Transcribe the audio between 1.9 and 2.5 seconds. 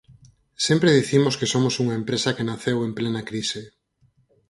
empresa que